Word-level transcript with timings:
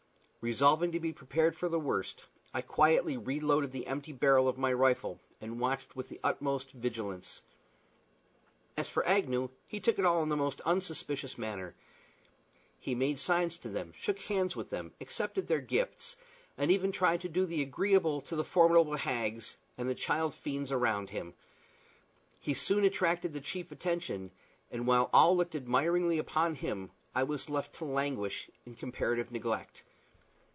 Resolving 0.43 0.91
to 0.93 0.99
be 0.99 1.13
prepared 1.13 1.55
for 1.55 1.69
the 1.69 1.77
worst, 1.77 2.23
I 2.51 2.63
quietly 2.63 3.15
reloaded 3.15 3.71
the 3.71 3.85
empty 3.85 4.11
barrel 4.11 4.47
of 4.49 4.57
my 4.57 4.73
rifle 4.73 5.19
and 5.39 5.59
watched 5.59 5.95
with 5.95 6.09
the 6.09 6.19
utmost 6.23 6.71
vigilance. 6.71 7.43
As 8.75 8.89
for 8.89 9.05
Agnew, 9.07 9.49
he 9.67 9.79
took 9.79 9.99
it 9.99 10.03
all 10.03 10.23
in 10.23 10.29
the 10.29 10.35
most 10.35 10.59
unsuspicious 10.61 11.37
manner. 11.37 11.75
He 12.79 12.95
made 12.95 13.19
signs 13.19 13.59
to 13.59 13.69
them, 13.69 13.93
shook 13.95 14.17
hands 14.17 14.55
with 14.55 14.71
them, 14.71 14.93
accepted 14.99 15.47
their 15.47 15.61
gifts, 15.61 16.15
and 16.57 16.71
even 16.71 16.91
tried 16.91 17.21
to 17.21 17.29
do 17.29 17.45
the 17.45 17.61
agreeable 17.61 18.19
to 18.21 18.35
the 18.35 18.43
formidable 18.43 18.95
hags 18.95 19.57
and 19.77 19.87
the 19.87 19.93
child 19.93 20.33
fiends 20.33 20.71
around 20.71 21.11
him. 21.11 21.35
He 22.39 22.55
soon 22.55 22.83
attracted 22.83 23.33
the 23.33 23.41
chief 23.41 23.71
attention, 23.71 24.31
and 24.71 24.87
while 24.87 25.11
all 25.13 25.37
looked 25.37 25.53
admiringly 25.53 26.17
upon 26.17 26.55
him, 26.55 26.89
I 27.13 27.21
was 27.21 27.47
left 27.51 27.73
to 27.75 27.85
languish 27.85 28.49
in 28.65 28.73
comparative 28.73 29.31
neglect. 29.31 29.83